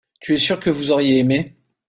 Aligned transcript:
tu 0.19 0.33
es 0.33 0.37
sûr 0.39 0.59
que 0.59 0.71
vous 0.71 0.89
auriez 0.89 1.19
aimé. 1.19 1.55